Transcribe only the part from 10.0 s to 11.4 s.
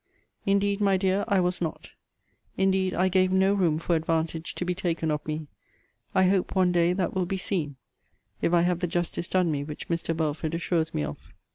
Belford assures me of.